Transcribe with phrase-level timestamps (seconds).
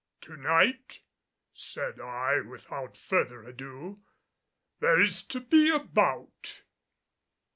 [0.21, 1.03] "To night,"
[1.53, 4.01] said I, without further ado,
[4.79, 6.63] "there is to be a bout."